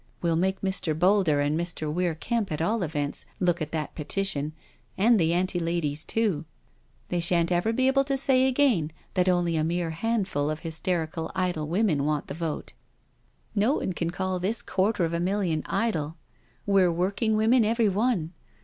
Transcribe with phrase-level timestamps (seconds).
[0.19, 0.97] We'll make Mr.
[0.97, 1.93] Boulder and Mr.
[1.93, 4.53] Weir Kemp at all events look at that Petition,
[4.97, 6.45] and the Anti ladies too—
[7.09, 11.31] they shan't ever be able to say again, that only a mere handful of hysterical,
[11.35, 12.73] idle women want the vote.*'
[13.11, 16.17] *' Well, no one can call this quarter of a million idle—
[16.67, 18.33] ^we're working women every one.